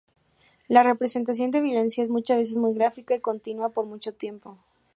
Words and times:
La 0.67 0.81
representación 0.81 1.51
de 1.51 1.61
violencia 1.61 2.01
es 2.01 2.09
muchas 2.09 2.35
veces 2.37 2.57
muy 2.57 2.73
gráfica 2.73 3.13
y 3.13 3.19
continua 3.19 3.69
por 3.69 3.85
mucho 3.85 4.15
tiempo. 4.15 4.57